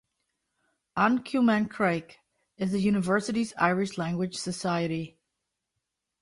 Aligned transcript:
"An 0.97 1.21
Cumann 1.21 1.67
Craic" 1.69 2.13
is 2.57 2.71
the 2.71 2.79
university's 2.79 3.53
Irish 3.59 3.99
language 3.99 4.35
society. 4.35 5.19